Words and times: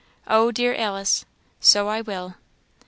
"Oh, 0.25 0.51
dear 0.51 0.73
Alice! 0.73 1.25
so 1.59 1.87
I 1.87 2.01
will." 2.01 2.33